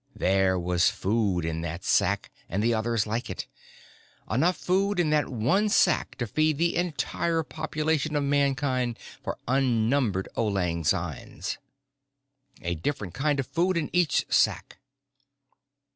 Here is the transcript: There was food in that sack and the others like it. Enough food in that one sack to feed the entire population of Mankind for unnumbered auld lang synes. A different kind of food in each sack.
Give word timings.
There 0.15 0.57
was 0.57 0.89
food 0.89 1.45
in 1.45 1.61
that 1.61 1.83
sack 1.83 2.31
and 2.49 2.63
the 2.63 2.73
others 2.73 3.05
like 3.05 3.29
it. 3.29 3.45
Enough 4.31 4.57
food 4.57 4.99
in 4.99 5.11
that 5.11 5.29
one 5.29 5.69
sack 5.69 6.15
to 6.15 6.25
feed 6.25 6.57
the 6.57 6.75
entire 6.75 7.43
population 7.43 8.15
of 8.15 8.23
Mankind 8.23 8.97
for 9.23 9.37
unnumbered 9.47 10.27
auld 10.35 10.55
lang 10.55 10.83
synes. 10.83 11.59
A 12.63 12.73
different 12.73 13.13
kind 13.13 13.39
of 13.39 13.45
food 13.45 13.77
in 13.77 13.91
each 13.93 14.25
sack. 14.27 14.79